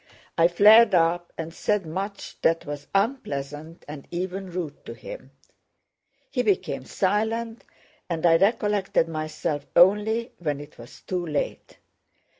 [0.35, 5.29] I flared up and said much that was unpleasant and even rude to him.
[6.31, 7.63] He became silent,
[8.09, 11.77] and I recollected myself only when it was too late.